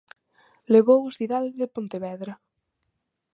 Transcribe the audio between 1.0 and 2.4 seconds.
o Cidade de Pontevedra.